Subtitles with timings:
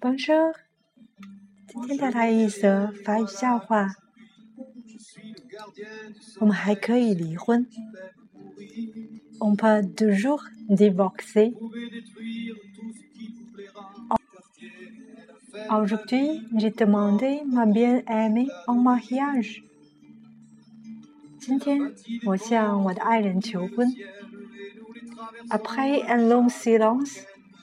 [0.00, 0.54] Bonjour，
[1.66, 3.88] 今天带来一则法语笑话。
[6.40, 7.66] 我们还可以离婚。
[9.40, 11.54] On peut toujours divorcer.
[15.68, 19.62] Aujourd'hui, j'ai demandé ma bien-aimée en mariage.
[21.40, 21.92] 今天
[22.26, 23.92] 我向我的爱人求婚。
[25.48, 27.24] Après un long silence,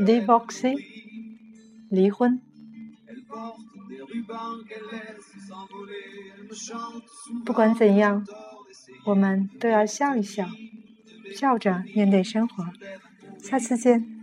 [0.00, 0.74] divorce
[1.90, 2.40] 离婚，
[7.46, 8.26] 不管怎样，
[9.06, 10.48] 我们都要笑一笑，
[11.34, 12.64] 笑着面对生活。
[13.40, 14.17] 下次见。